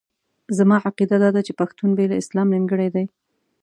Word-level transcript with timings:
زما 0.57 0.77
عقیده 0.87 1.17
داده 1.23 1.41
چې 1.47 1.53
پښتون 1.59 1.89
بې 1.97 2.05
له 2.11 2.15
اسلام 2.21 2.47
نیمګړی 2.53 2.89
دی. 2.95 3.05